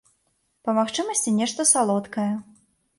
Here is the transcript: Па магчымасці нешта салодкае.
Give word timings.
Па 0.69 0.75
магчымасці 0.79 1.37
нешта 1.39 1.61
салодкае. 1.77 2.29